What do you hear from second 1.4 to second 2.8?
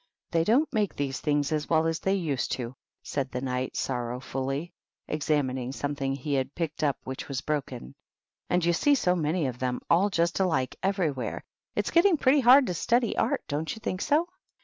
as well as they used to,"